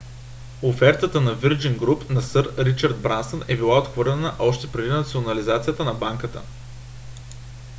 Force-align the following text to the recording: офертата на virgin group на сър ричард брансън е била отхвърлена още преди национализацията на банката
офертата 0.69 1.21
на 1.21 1.35
virgin 1.41 1.77
group 1.77 2.09
на 2.09 2.21
сър 2.21 2.53
ричард 2.57 3.01
брансън 3.01 3.43
е 3.47 3.55
била 3.55 3.79
отхвърлена 3.79 4.35
още 4.39 4.71
преди 4.71 4.89
национализацията 4.89 5.83
на 5.83 5.93
банката 5.93 6.41